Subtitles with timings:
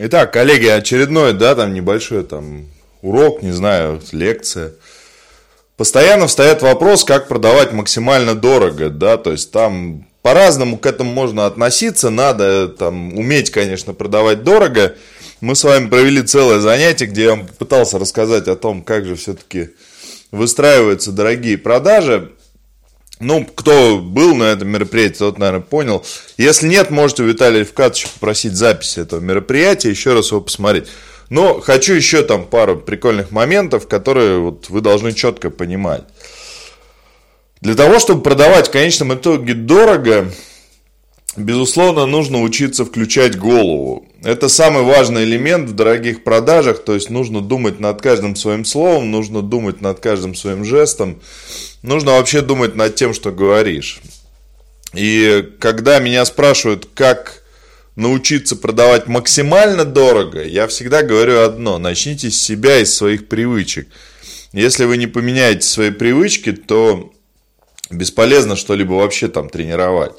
[0.00, 2.66] Итак, коллеги, очередной, да, там небольшой там
[3.02, 4.74] урок, не знаю, лекция.
[5.76, 11.46] Постоянно встает вопрос, как продавать максимально дорого, да, то есть там по-разному к этому можно
[11.46, 14.94] относиться, надо там уметь, конечно, продавать дорого.
[15.40, 19.16] Мы с вами провели целое занятие, где я вам пытался рассказать о том, как же
[19.16, 19.70] все-таки
[20.30, 22.30] выстраиваются дорогие продажи.
[23.20, 26.04] Ну, кто был на этом мероприятии, тот, наверное, понял.
[26.36, 30.86] Если нет, можете у Виталия Евкатовича попросить записи этого мероприятия, еще раз его посмотреть.
[31.28, 36.04] Но хочу еще там пару прикольных моментов, которые вот вы должны четко понимать.
[37.60, 40.30] Для того, чтобы продавать в конечном итоге дорого,
[41.36, 44.06] безусловно, нужно учиться включать голову.
[44.22, 49.10] Это самый важный элемент в дорогих продажах, то есть нужно думать над каждым своим словом,
[49.10, 51.20] нужно думать над каждым своим жестом,
[51.82, 54.00] нужно вообще думать над тем, что говоришь.
[54.94, 57.42] И когда меня спрашивают, как
[57.96, 63.88] научиться продавать максимально дорого, я всегда говорю одно, начните с себя, из своих привычек.
[64.52, 67.12] Если вы не поменяете свои привычки, то
[67.90, 70.12] бесполезно что-либо вообще там тренировать.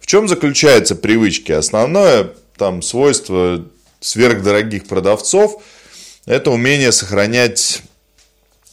[0.00, 1.52] В чем заключаются привычки?
[1.52, 3.64] Основное там свойство
[4.00, 5.62] сверхдорогих продавцов–
[6.26, 7.82] это умение сохранять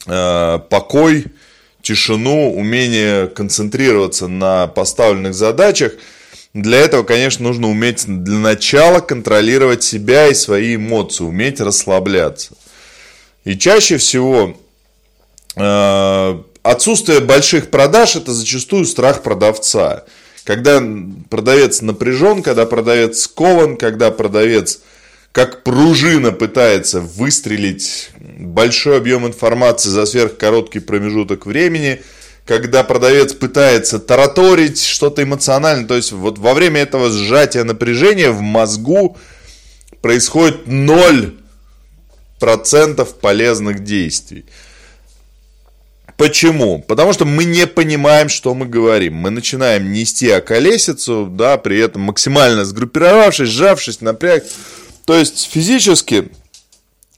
[0.06, 1.26] э, покой,
[1.84, 5.92] тишину, умение концентрироваться на поставленных задачах–
[6.54, 12.54] для этого, конечно, нужно уметь для начала контролировать себя и свои эмоции, уметь расслабляться.
[13.44, 14.56] И чаще всего
[15.56, 20.04] э, отсутствие больших продаж– это зачастую страх продавца.
[20.44, 20.80] Когда
[21.28, 24.80] продавец напряжен, когда продавец скован, когда продавец
[25.32, 32.00] как пружина пытается выстрелить большой объем информации за сверхкороткий промежуток времени–
[32.46, 38.40] когда продавец пытается тараторить что-то эмоциональное, то есть вот во время этого сжатия напряжения в
[38.42, 39.16] мозгу
[40.02, 41.34] происходит 0%
[43.20, 44.44] полезных действий.
[46.18, 46.80] Почему?
[46.80, 49.14] Потому что мы не понимаем, что мы говорим.
[49.14, 54.44] Мы начинаем нести околесицу, да, при этом максимально сгруппировавшись, сжавшись, напряг.
[55.06, 56.28] То есть физически,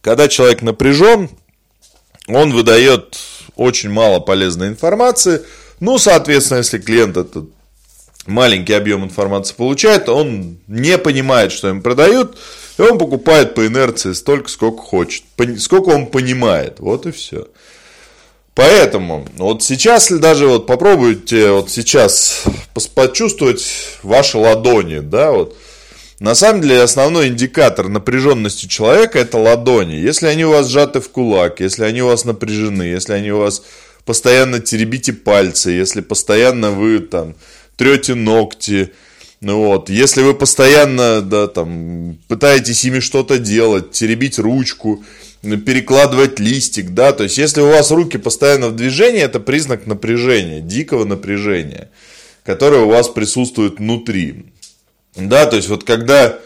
[0.07, 1.29] когда человек напряжен,
[2.29, 3.19] он выдает
[3.57, 5.43] очень мало полезной информации.
[5.81, 7.47] Ну, соответственно, если клиент этот
[8.25, 12.39] маленький объем информации получает, он не понимает, что им продают,
[12.79, 15.25] и он покупает по инерции столько, сколько хочет,
[15.59, 16.79] сколько он понимает.
[16.79, 17.49] Вот и все.
[18.55, 22.45] Поэтому вот сейчас, если даже вот попробуйте вот сейчас
[22.95, 23.67] почувствовать
[24.05, 25.57] ваши ладони, да, вот,
[26.19, 29.95] на самом деле основной индикатор напряженности человека это ладони.
[29.95, 33.39] Если они у вас сжаты в кулак, если они у вас напряжены, если они у
[33.39, 33.63] вас
[34.07, 37.35] постоянно теребите пальцы, если постоянно вы там
[37.77, 38.93] трете ногти,
[39.43, 45.05] ну вот, если вы постоянно, да, там, пытаетесь ими что-то делать, теребить ручку,
[45.43, 50.61] перекладывать листик, да, то есть если у вас руки постоянно в движении, это признак напряжения,
[50.61, 51.91] дикого напряжения,
[52.45, 54.47] которое у вас присутствует внутри.
[55.17, 56.39] Да, то есть вот когда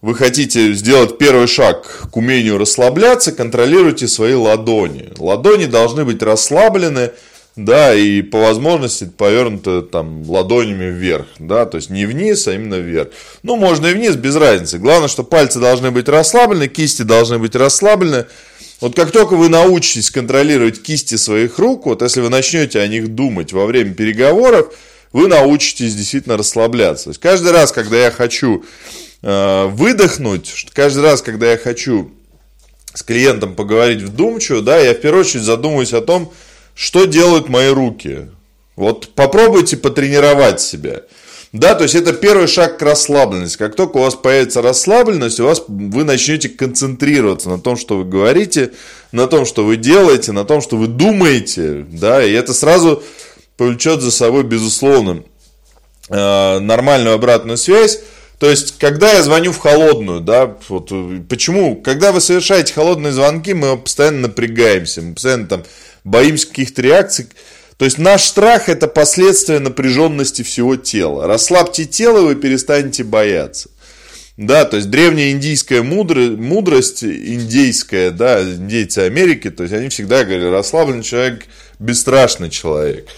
[0.00, 5.10] вы хотите сделать первый шаг к умению расслабляться, контролируйте свои ладони.
[5.18, 7.10] Ладони должны быть расслаблены,
[7.56, 12.76] да, и по возможности повернуты там ладонями вверх, да, то есть не вниз, а именно
[12.76, 13.08] вверх.
[13.42, 14.78] Ну, можно и вниз, без разницы.
[14.78, 18.26] Главное, что пальцы должны быть расслаблены, кисти должны быть расслаблены.
[18.80, 23.08] Вот как только вы научитесь контролировать кисти своих рук, вот если вы начнете о них
[23.08, 24.72] думать во время переговоров,
[25.12, 27.04] вы научитесь действительно расслабляться.
[27.04, 28.64] То есть каждый раз, когда я хочу
[29.22, 32.12] э, выдохнуть, каждый раз, когда я хочу
[32.94, 36.32] с клиентом поговорить вдумчиво, да, я в первую очередь задумываюсь о том,
[36.74, 38.28] что делают мои руки.
[38.76, 41.02] Вот попробуйте потренировать себя.
[41.52, 43.56] Да, то есть это первый шаг к расслабленности.
[43.56, 48.04] Как только у вас появится расслабленность, у вас, вы начнете концентрироваться на том, что вы
[48.04, 48.72] говорите,
[49.12, 51.86] на том, что вы делаете, на том, что вы думаете.
[51.90, 53.02] Да, и это сразу
[53.58, 55.24] повлечет за собой, безусловно,
[56.08, 58.00] э, нормальную обратную связь.
[58.38, 60.90] То есть, когда я звоню в холодную, да, вот
[61.28, 65.64] почему, когда вы совершаете холодные звонки, мы постоянно напрягаемся, мы постоянно там
[66.04, 67.26] боимся каких-то реакций.
[67.76, 71.26] То есть, наш страх– это последствие напряженности всего тела.
[71.26, 73.70] Расслабьте тело, вы перестанете бояться.
[74.36, 80.22] Да, то есть древняя индийская мудрость, мудрость индейская, да, индейцы Америки, то есть они всегда
[80.22, 81.46] говорили, расслабленный человек,
[81.80, 83.08] бесстрашный человек.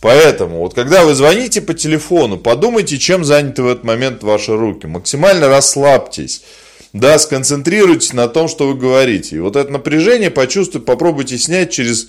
[0.00, 4.86] Поэтому, вот когда вы звоните по телефону, подумайте, чем заняты в этот момент ваши руки.
[4.86, 6.42] Максимально расслабьтесь.
[6.92, 9.36] Да, сконцентрируйтесь на том, что вы говорите.
[9.36, 12.08] И вот это напряжение почувствуйте, попробуйте снять через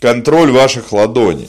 [0.00, 1.48] контроль ваших ладоней.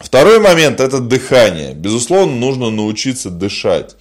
[0.00, 1.72] Второй момент– это дыхание.
[1.72, 3.96] Безусловно, нужно научиться дышать.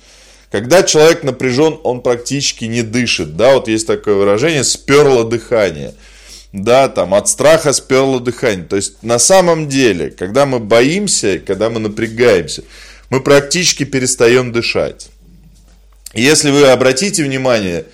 [0.50, 3.38] Когда человек напряжен, он практически не дышит.
[3.38, 5.94] Да, вот есть такое выражение «сперло дыхание».
[6.52, 8.66] Да, там от страха сперло дыхание.
[8.66, 12.64] То есть на самом деле, когда мы боимся, когда мы напрягаемся,
[13.10, 15.10] мы практически перестаем дышать.
[16.14, 17.86] Если вы обратите внимание,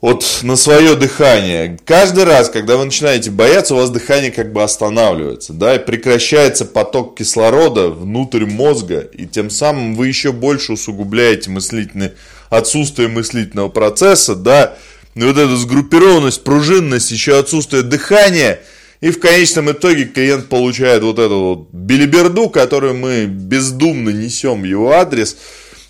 [0.00, 1.78] вот на свое дыхание.
[1.84, 6.64] Каждый раз, когда вы начинаете бояться, у вас дыхание как бы останавливается, да, и прекращается
[6.64, 12.12] поток кислорода внутрь мозга, и тем самым вы еще больше усугубляете мыслительный,
[12.50, 14.76] отсутствие мыслительного процесса, да,
[15.16, 18.60] и вот эта сгруппированность, пружинность, еще отсутствие дыхания,
[19.00, 24.64] и в конечном итоге клиент получает вот эту вот билиберду, которую мы бездумно несем в
[24.64, 25.36] его адрес–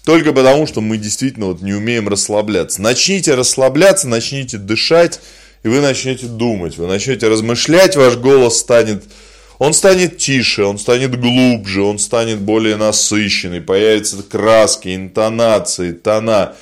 [0.06, 2.80] только потому, что мы действительно вот не умеем расслабляться.
[2.80, 5.18] Начните расслабляться, начните дышать,
[5.64, 9.02] и вы начнете думать, вы начнете размышлять, ваш голос станет,
[9.58, 16.54] он станет тише, он станет глубже, он станет более насыщенный, появятся краски, интонации, тона.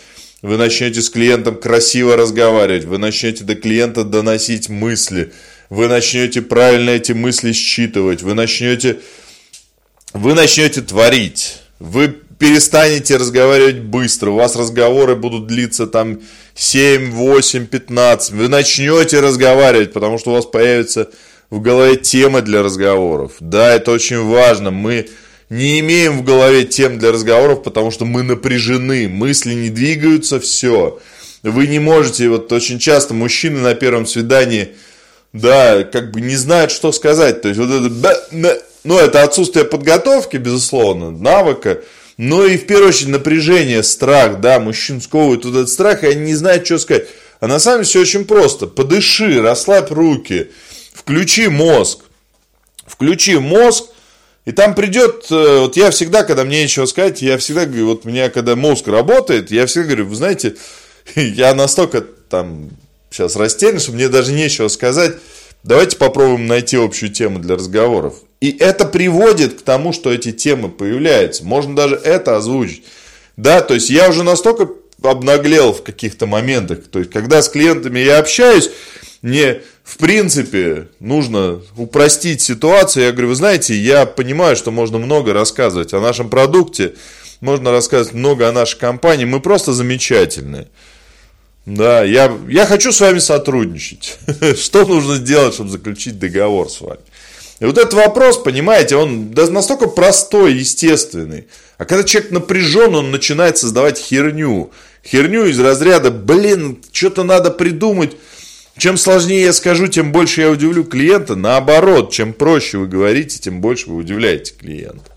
[0.44, 5.32] Вы начнете с клиентом красиво разговаривать, вы начнете до клиента доносить мысли,
[5.70, 8.98] вы начнете правильно эти мысли считывать, вы начнете,
[10.12, 11.60] вы начнете творить.
[11.78, 16.20] Вы перестанете разговаривать быстро, у вас разговоры будут длиться там
[16.54, 21.08] 7, 8, 15, вы начнете разговаривать, потому что у вас появится
[21.48, 23.32] в голове темы для разговоров.
[23.40, 24.70] Да, это очень важно.
[24.70, 25.08] Мы
[25.54, 30.98] не имеем в голове тем для разговоров, потому что мы напряжены, мысли не двигаются, все.
[31.44, 34.70] Вы не можете, вот очень часто мужчины на первом свидании,
[35.32, 37.40] да, как бы не знают, что сказать.
[37.40, 41.82] То есть вот это, ну, это отсутствие подготовки, безусловно, навыка,
[42.16, 46.22] но и в первую очередь напряжение, страх, да, мужчин сковывает вот этот страх, и они
[46.22, 47.06] не знают, что сказать.
[47.38, 48.66] А на самом деле все очень просто.
[48.66, 50.50] Подыши, расслабь руки,
[50.92, 52.00] включи мозг.
[52.86, 53.84] Включи мозг,
[54.44, 58.04] и там придет, э, вот я всегда, когда мне нечего сказать, я всегда говорю, вот
[58.04, 60.56] у меня, когда мозг работает, я всегда говорю, вы знаете,
[61.14, 62.70] я настолько там
[63.10, 65.14] сейчас растерян, что мне даже нечего сказать,
[65.62, 68.14] давайте попробуем найти общую тему для разговоров.
[68.40, 71.44] И это приводит к тому, что эти темы появляются.
[71.44, 72.84] Можно даже это озвучить.
[73.36, 74.68] Да, то есть я уже настолько
[75.10, 76.80] обнаглел в каких-то моментах.
[76.90, 78.70] То есть, когда с клиентами я общаюсь,
[79.22, 83.06] мне, в принципе, нужно упростить ситуацию.
[83.06, 86.94] Я говорю, вы знаете, я понимаю, что можно много рассказывать о нашем продукте,
[87.40, 90.68] можно рассказывать много о нашей компании, мы просто замечательные.
[91.66, 94.18] Да, я, я хочу с вами сотрудничать.
[94.58, 97.00] Что нужно сделать, чтобы заключить договор с вами?
[97.60, 101.46] И вот этот вопрос, понимаете, он настолько простой, естественный.
[101.78, 104.70] А когда человек напряжен, он начинает создавать херню.
[105.06, 108.16] Херню из разряда, блин, что-то надо придумать.
[108.76, 111.36] Чем сложнее я скажу, тем больше я удивлю клиента.
[111.36, 115.12] Наоборот, чем проще вы говорите, тем больше вы удивляете клиента.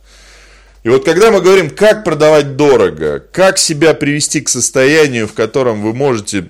[0.84, 5.82] И вот когда мы говорим, как продавать дорого, как себя привести к состоянию, в котором
[5.82, 6.48] вы можете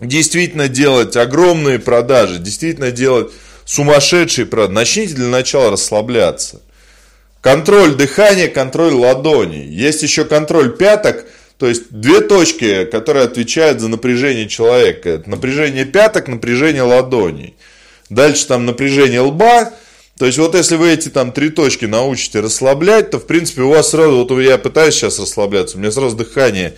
[0.00, 3.32] действительно делать огромные продажи, действительно делать
[3.64, 6.60] сумасшедший, правда, начните для начала расслабляться.
[7.40, 9.66] Контроль дыхания, контроль ладоней.
[9.66, 11.24] Есть еще контроль пяток,
[11.58, 15.10] то есть две точки, которые отвечают за напряжение человека.
[15.10, 17.54] Это напряжение пяток, напряжение ладоней.
[18.10, 19.72] Дальше там напряжение лба.
[20.18, 23.70] То есть вот если вы эти там три точки научите расслаблять, то в принципе у
[23.70, 26.74] вас сразу, вот я пытаюсь сейчас расслабляться, у меня сразу дыхание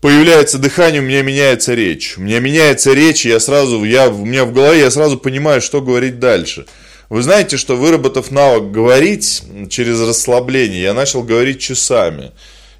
[0.00, 2.16] появляется дыхание, у меня меняется речь.
[2.16, 5.60] У меня меняется речь, и я сразу, я, у меня в голове, я сразу понимаю,
[5.60, 6.66] что говорить дальше.
[7.08, 12.32] Вы знаете, что выработав навык говорить через расслабление, я начал говорить часами.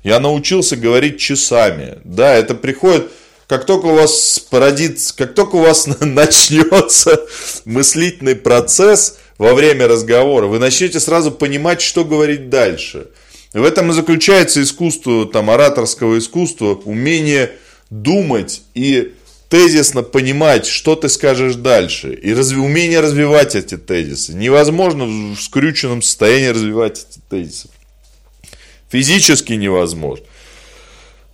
[0.07, 1.99] Я научился говорить часами.
[2.05, 3.11] Да, это приходит,
[3.49, 7.27] как только у вас породится, как только у вас начнется
[7.65, 13.09] мыслительный процесс во время разговора, вы начнете сразу понимать, что говорить дальше.
[13.53, 17.51] В этом и заключается искусство, там, ораторского искусства, умение
[17.91, 19.13] думать и
[19.49, 22.15] тезисно понимать, что ты скажешь дальше.
[22.15, 24.35] И разви, умение развивать эти тезисы.
[24.35, 27.71] Невозможно в скрюченном состоянии развивать эти тезисы.
[28.91, 30.25] Физически невозможно.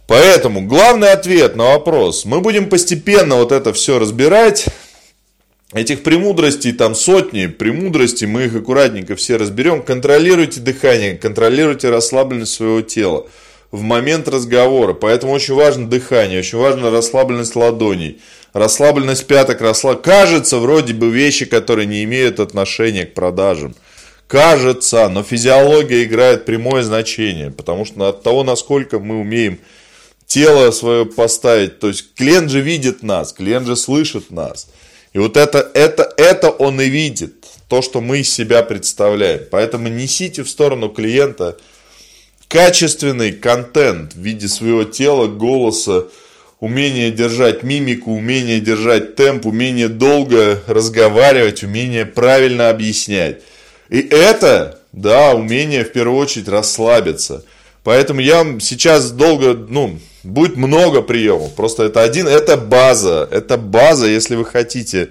[0.07, 2.25] Поэтому главный ответ на вопрос.
[2.25, 4.67] Мы будем постепенно вот это все разбирать.
[5.73, 9.83] Этих премудростей там сотни, премудростей, мы их аккуратненько все разберем.
[9.83, 13.27] Контролируйте дыхание, контролируйте расслабленность своего тела
[13.71, 14.93] в момент разговора.
[14.93, 18.21] Поэтому очень важно дыхание, очень важна расслабленность ладоней,
[18.53, 20.03] расслабленность пяток, расслаб...
[20.03, 23.75] Кажется, вроде бы вещи, которые не имеют отношения к продажам.
[24.33, 29.61] Кажется, но физиология играет прямое значение, потому что от того, насколько мы умеем
[30.27, 34.67] тело свое поставить, то есть клиент же видит нас, клиент же слышит нас–
[35.13, 37.35] и вот это, это, это он и видит,
[37.69, 39.43] то, что мы из себя представляем.
[39.51, 41.59] Поэтому несите в сторону клиента
[42.49, 46.07] качественный контент в виде своего тела, голоса,
[46.61, 53.43] умение держать мимику, умение держать темп, умение долго разговаривать, умение правильно объяснять.
[53.93, 57.45] И это, да, умение в первую очередь расслабиться.
[57.85, 61.53] Поэтому я сейчас долго, ну, будет много приемов.
[61.55, 63.29] Просто это один, это база.
[63.31, 65.11] Это база, если вы хотите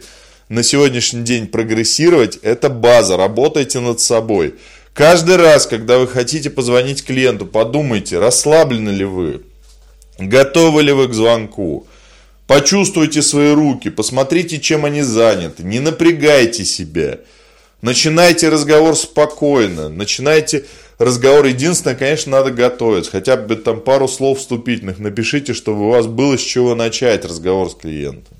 [0.50, 3.18] на сегодняшний день прогрессировать, это база.
[3.18, 4.56] Работайте над собой.
[4.96, 9.44] Каждый раз, когда вы хотите позвонить клиенту, подумайте, расслаблены ли вы,
[10.18, 11.86] готовы ли вы к звонку.
[12.48, 17.20] Почувствуйте свои руки, посмотрите, чем они заняты, не напрягайте себя.
[17.82, 20.66] Начинайте разговор спокойно, начинайте
[21.00, 21.46] разговор.
[21.46, 26.38] Единственное, конечно, надо готовиться, хотя бы там пару слов вступительных напишите, чтобы у вас было
[26.38, 28.38] с чего начать разговор с клиентом.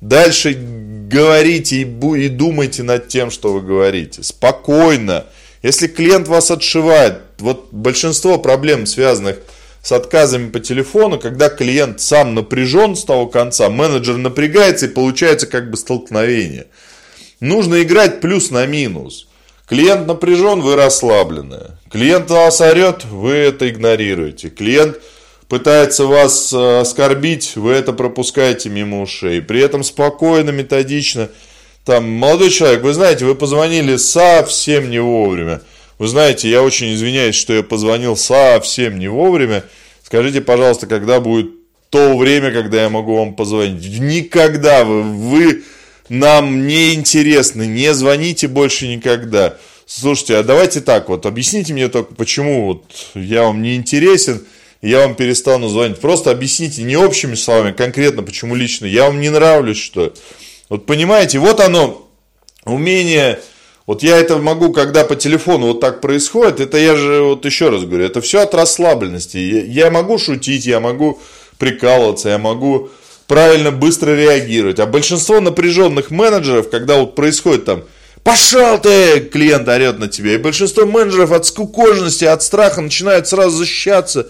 [0.00, 4.22] Дальше говорите и думайте над тем, что вы говорите.
[4.22, 5.24] Спокойно.
[5.62, 9.38] Если клиент вас отшивает, вот большинство проблем, связанных
[9.82, 15.46] с отказами по телефону, когда клиент сам напряжен с того конца, менеджер напрягается и получается
[15.46, 16.66] как бы столкновение.
[17.40, 19.28] Нужно играть плюс на минус.
[19.68, 21.78] Клиент напряжен, вы расслаблены.
[21.90, 24.50] Клиент вас орет, вы это игнорируете.
[24.50, 25.00] Клиент
[25.48, 29.40] пытается вас э, оскорбить, вы это пропускаете мимо ушей.
[29.40, 31.28] При этом спокойно, методично–
[31.84, 35.60] там, молодой человек, вы знаете, вы позвонили совсем не вовремя.
[35.98, 39.64] Вы знаете, я очень извиняюсь, что я позвонил совсем не вовремя.
[40.02, 41.50] Скажите, пожалуйста, когда будет
[41.90, 44.00] то время, когда я могу вам позвонить?
[44.00, 45.64] Никогда вы, вы
[46.08, 49.56] нам не интересны, не звоните больше никогда.
[49.86, 52.84] Слушайте, а давайте так вот, объясните мне только, почему вот
[53.14, 54.44] я вам не интересен,
[54.82, 55.98] я вам перестану звонить.
[55.98, 58.86] Просто объясните не общими словами, конкретно, почему лично.
[58.86, 60.12] Я вам не нравлюсь, что
[60.68, 62.08] вот понимаете, вот оно,
[62.64, 63.38] умение,
[63.86, 67.68] вот я это могу, когда по телефону вот так происходит, это я же, вот еще
[67.68, 69.36] раз говорю, это все от расслабленности.
[69.36, 71.20] Я могу шутить, я могу
[71.58, 72.90] прикалываться, я могу
[73.26, 74.80] правильно быстро реагировать.
[74.80, 77.84] А большинство напряженных менеджеров, когда вот происходит там,
[78.22, 83.56] пошел ты, клиент орет на тебя, и большинство менеджеров от скукоженности, от страха начинают сразу
[83.56, 84.28] защищаться,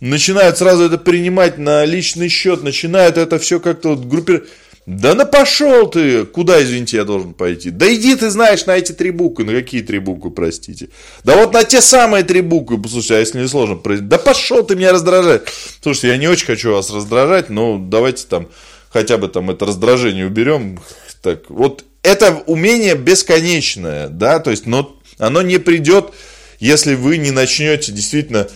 [0.00, 4.48] начинают сразу это принимать на личный счет, начинают это все как-то вот группировать.
[4.86, 6.24] Да на пошел ты!
[6.24, 7.70] Куда, извините, я должен пойти?
[7.70, 9.44] Да иди ты знаешь на эти три буквы.
[9.44, 10.90] На какие три буквы, простите?
[11.24, 12.80] Да вот на те самые три буквы.
[12.88, 13.80] Слушайте, а если не сложно?
[14.00, 15.42] Да пошел ты меня раздражать.
[15.82, 18.48] Слушайте, я не очень хочу вас раздражать, но давайте там
[18.90, 20.78] хотя бы там это раздражение уберем.
[21.20, 26.12] Так, вот это умение бесконечное, да, то есть, но оно не придет,
[26.60, 28.48] если вы не начнете действительно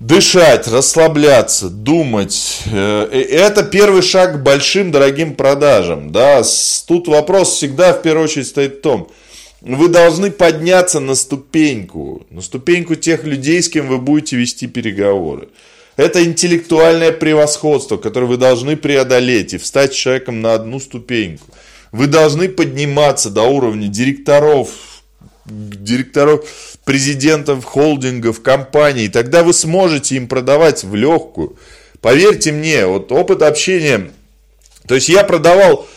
[0.00, 2.62] дышать, расслабляться, думать.
[2.66, 6.12] Э, это первый шаг к большим дорогим продажам.
[6.12, 6.42] Да?
[6.86, 9.10] Тут вопрос всегда в первую очередь стоит в том,
[9.62, 15.48] вы должны подняться на ступеньку, на ступеньку тех людей, с кем вы будете вести переговоры.
[15.96, 21.46] Это интеллектуальное превосходство, которое вы должны преодолеть и встать человеком на одну ступеньку.
[21.90, 24.68] Вы должны подниматься до уровня директоров,
[25.46, 31.58] директоров президентов холдингов, компаний, тогда вы сможете им продавать в легкую.
[32.00, 34.12] Поверьте мне, вот опыт общения,
[34.86, 35.88] то есть я продавал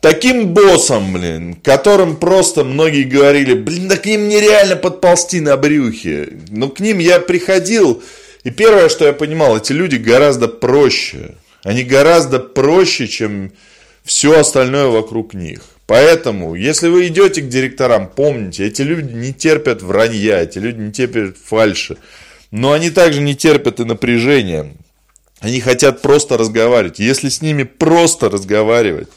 [0.00, 6.30] таким боссом, блин, которым просто многие говорили, блин, да к ним нереально подползти на брюхе.
[6.48, 8.02] Но к ним я приходил,
[8.42, 11.34] и первое, что я понимал, эти люди гораздо проще.
[11.62, 13.52] Они гораздо проще, чем
[14.02, 15.60] все остальное вокруг них.
[15.92, 20.90] Поэтому, если вы идете к директорам, помните, эти люди не терпят вранья, эти люди не
[20.90, 21.98] терпят фальши.
[22.50, 24.74] Но они также не терпят и напряжения.
[25.40, 26.98] Они хотят просто разговаривать.
[26.98, 29.08] Если с ними просто разговаривать,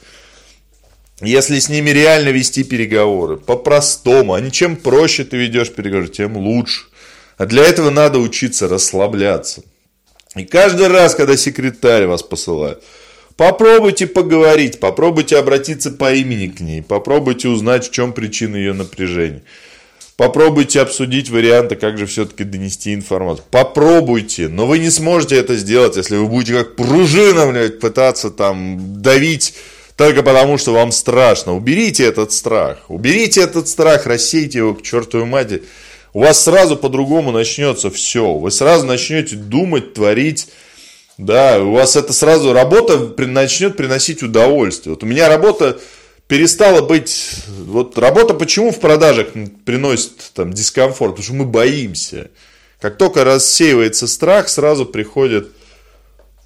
[1.22, 6.88] если с ними реально вести переговоры, по-простому, не чем проще ты ведешь переговоры, тем лучше.
[7.38, 9.64] А для этого надо учиться расслабляться.
[10.36, 12.84] И каждый раз, когда секретарь вас посылает,
[13.38, 19.44] Попробуйте поговорить, попробуйте обратиться по имени к ней, попробуйте узнать, в чем причина ее напряжения.
[20.16, 23.46] Попробуйте обсудить варианты, как же все-таки донести информацию.
[23.52, 29.02] Попробуйте, но вы не сможете это сделать, если вы будете как пружина, блядь, пытаться там
[29.02, 29.54] давить
[29.98, 31.54] только потому, что вам страшно.
[31.54, 32.86] Уберите этот страх.
[32.90, 35.64] Уберите этот страх, рассейте его к чертовой матери.
[36.14, 38.34] У вас сразу по-другому начнется все.
[38.34, 40.48] Вы сразу начнете думать, творить
[41.18, 44.94] да, у вас это сразу работа начнет приносить удовольствие.
[44.94, 45.80] Вот у меня работа
[46.28, 47.44] перестала быть...
[47.48, 49.28] Вот работа почему в продажах
[49.64, 51.14] приносит там дискомфорт?
[51.14, 52.32] Потому что мы боимся.
[52.82, 55.48] Как только рассеивается страх, сразу приходит,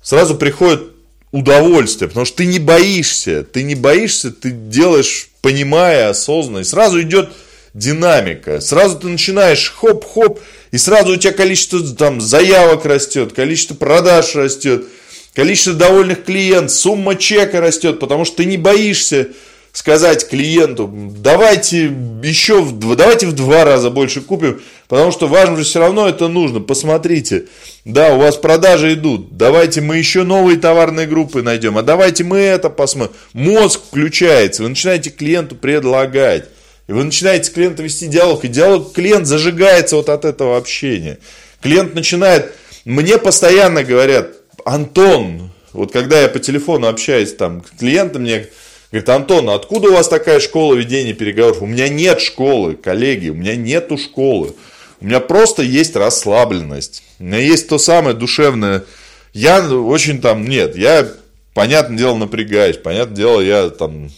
[0.04, 0.84] сразу приходит
[1.32, 7.02] удовольствие, потому что ты не боишься, ты не боишься, ты делаешь, понимая осознанно, и сразу
[7.02, 7.30] идет
[7.74, 8.62] динамика.
[8.62, 10.40] Сразу ты начинаешь хоп-хоп,
[10.72, 14.86] и сразу у тебя количество там заявок растет, количество продаж растет,
[15.34, 19.30] количество довольных клиентов, сумма чека растет, потому что ты не боишься
[19.72, 21.92] сказать клиенту, давайте
[22.24, 26.60] еще, давайте в два раза больше купим, потому что вам же все равно это нужно.
[26.60, 27.46] Посмотрите,
[27.86, 32.40] да, у вас продажи идут, давайте мы еще новые товарные группы найдем, а давайте мы
[32.40, 33.16] это посмотрим.
[33.34, 36.46] Мозг включается, вы начинаете клиенту предлагать.
[36.90, 41.20] И вы начинаете с клиентом вести диалог, и диалог, клиент зажигается вот от этого общения.
[41.62, 42.52] Клиент начинает,
[42.84, 44.32] мне постоянно говорят,
[44.66, 48.48] Антон, вот когда я по телефону общаюсь там, клиенты мне
[48.92, 51.62] Говорит, Антон, а откуда у вас такая школа ведения переговоров?
[51.62, 54.56] У меня нет школы, коллеги, у меня нету школы.
[55.00, 57.04] У меня просто есть расслабленность.
[57.20, 58.84] У меня есть то самое душевное.
[59.32, 61.08] Я очень там, нет, я,
[61.54, 62.78] понятное дело, напрягаюсь.
[62.78, 64.10] Понятное дело, я там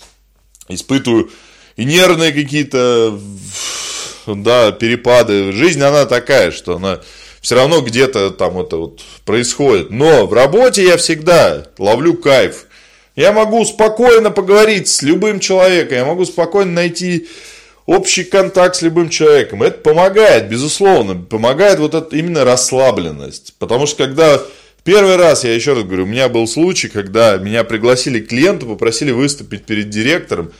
[0.70, 1.30] испытываю
[1.76, 3.20] и нервные какие-то,
[4.28, 5.52] да, перепады.
[5.52, 7.02] Жизнь, она такая, что она
[7.42, 9.90] все равно где-то там это вот происходит.
[9.90, 12.68] Но в работе я всегда ловлю кайф.
[13.16, 17.28] Я могу спокойно поговорить с любым человеком, я могу спокойно найти
[17.86, 19.64] общий контакт с любым человеком.
[19.64, 23.54] Это помогает, безусловно, помогает вот это именно расслабленность.
[23.60, 24.42] Потому что когда
[24.84, 29.12] первый раз, я еще раз говорю, у меня был случай, когда меня пригласили клиенту, попросили
[29.12, 30.54] выступить перед директором,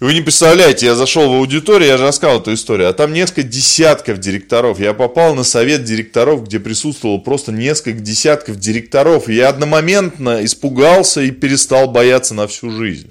[0.00, 3.42] вы не представляете, я зашел в аудиторию, я же рассказал эту историю, а там несколько
[3.42, 4.78] десятков директоров.
[4.78, 9.28] Я попал на совет директоров, где присутствовало просто несколько десятков директоров.
[9.28, 13.10] И я одномоментно испугался и перестал бояться на всю жизнь.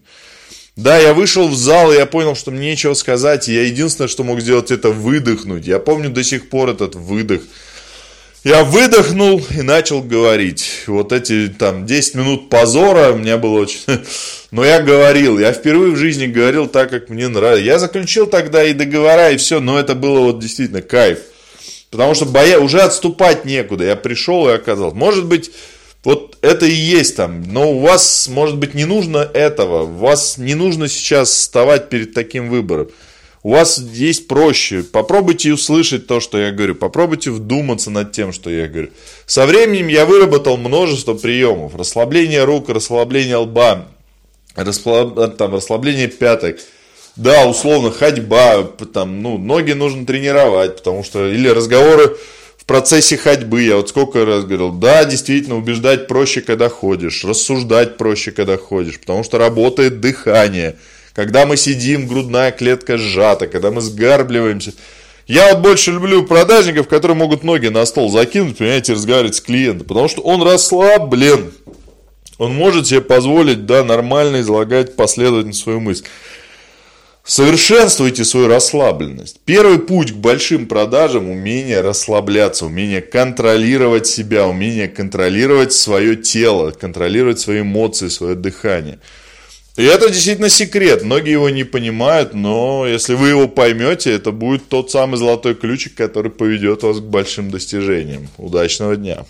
[0.78, 4.08] Да, я вышел в зал, и я понял, что мне нечего сказать, и я единственное,
[4.08, 5.66] что мог сделать, это выдохнуть.
[5.66, 7.42] Я помню до сих пор этот выдох–
[8.48, 10.84] я выдохнул и начал говорить.
[10.88, 13.80] Вот эти там 10 минут позора меня было очень...
[14.52, 17.66] Но я говорил, я впервые в жизни говорил так, как мне нравится.
[17.66, 21.20] Я заключил тогда и договора, и все, но это было вот действительно кайф.
[21.92, 22.58] Потому что боя...
[22.60, 23.84] уже отступать некуда.
[23.84, 24.96] Я пришел и оказался.
[24.96, 25.52] Может быть,
[26.06, 27.44] вот это и есть там.
[27.52, 29.84] Но у вас, может быть, не нужно этого.
[29.84, 32.88] У вас не нужно сейчас вставать перед таким выбором
[33.44, 34.84] у вас есть проще.
[34.84, 36.76] Попробуйте услышать то, что я говорю.
[36.76, 38.90] Попробуйте вдуматься над тем, что я говорю.
[39.26, 41.76] Со временем я выработал множество приемов.
[41.76, 43.88] Расслабление рук, расслабление лба,
[44.56, 45.38] расслаб...
[45.38, 46.58] там, расслабление пяток.
[47.16, 52.16] Да, условно, ходьба, там, ну, ноги нужно тренировать, потому что, или разговоры
[52.58, 57.98] в процессе ходьбы, я вот сколько раз говорил, да, действительно, убеждать проще, когда ходишь, рассуждать
[57.98, 60.76] проще, когда ходишь, потому что работает дыхание–
[61.18, 64.74] когда мы сидим, грудная клетка сжата, когда мы сгарбливаемся.
[65.26, 69.88] Я вот больше люблю продажников, которые могут ноги на стол закинуть, понимаете, разговаривать с клиентом,
[69.88, 71.52] потому что он расслаблен.
[72.38, 76.04] Он может себе позволить, да, нормально излагать последовательно свою мысль.
[77.24, 79.40] Совершенствуйте свою расслабленность.
[79.44, 87.40] Первый путь к большим продажам– умение расслабляться, умение контролировать себя, умение контролировать свое тело, контролировать
[87.40, 89.00] свои эмоции, свое дыхание–
[89.78, 91.04] и это действительно секрет.
[91.04, 95.94] Многие его не понимают, но если вы его поймете, это будет тот самый золотой ключик,
[95.94, 98.28] который поведет вас к большим достижениям.
[98.38, 99.24] Удачного дня!